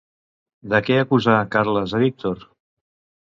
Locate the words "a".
1.97-2.01